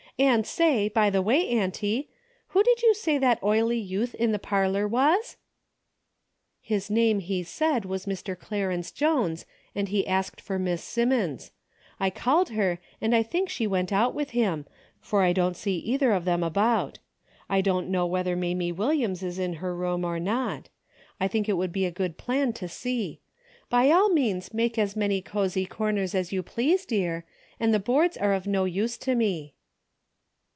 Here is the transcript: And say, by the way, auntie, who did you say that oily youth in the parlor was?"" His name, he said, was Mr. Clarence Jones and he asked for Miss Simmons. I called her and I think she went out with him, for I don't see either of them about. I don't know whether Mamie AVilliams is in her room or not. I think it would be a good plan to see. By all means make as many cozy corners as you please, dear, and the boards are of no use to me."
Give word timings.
And 0.19 0.45
say, 0.45 0.87
by 0.87 1.09
the 1.09 1.21
way, 1.23 1.49
auntie, 1.49 2.11
who 2.49 2.61
did 2.61 2.83
you 2.83 2.93
say 2.93 3.17
that 3.17 3.41
oily 3.41 3.79
youth 3.79 4.13
in 4.13 4.31
the 4.31 4.37
parlor 4.37 4.87
was?"" 4.87 5.37
His 6.61 6.91
name, 6.91 7.17
he 7.19 7.41
said, 7.41 7.85
was 7.85 8.05
Mr. 8.05 8.37
Clarence 8.37 8.91
Jones 8.91 9.47
and 9.73 9.87
he 9.89 10.05
asked 10.05 10.39
for 10.39 10.59
Miss 10.59 10.83
Simmons. 10.83 11.49
I 11.99 12.11
called 12.11 12.49
her 12.49 12.77
and 13.01 13.15
I 13.15 13.23
think 13.23 13.49
she 13.49 13.65
went 13.65 13.91
out 13.91 14.13
with 14.13 14.29
him, 14.29 14.67
for 14.99 15.23
I 15.23 15.33
don't 15.33 15.57
see 15.57 15.77
either 15.77 16.11
of 16.11 16.25
them 16.25 16.43
about. 16.43 16.99
I 17.49 17.59
don't 17.61 17.89
know 17.89 18.05
whether 18.05 18.35
Mamie 18.35 18.71
AVilliams 18.71 19.23
is 19.23 19.39
in 19.39 19.53
her 19.53 19.73
room 19.75 20.05
or 20.05 20.19
not. 20.19 20.69
I 21.19 21.27
think 21.27 21.49
it 21.49 21.57
would 21.57 21.71
be 21.71 21.87
a 21.87 21.91
good 21.91 22.19
plan 22.19 22.53
to 22.53 22.67
see. 22.69 23.21
By 23.71 23.89
all 23.89 24.09
means 24.09 24.53
make 24.53 24.77
as 24.77 24.95
many 24.95 25.23
cozy 25.23 25.65
corners 25.65 26.13
as 26.13 26.31
you 26.31 26.43
please, 26.43 26.85
dear, 26.85 27.25
and 27.59 27.73
the 27.73 27.79
boards 27.79 28.17
are 28.17 28.33
of 28.33 28.45
no 28.45 28.65
use 28.65 28.99
to 28.99 29.15
me." 29.15 29.55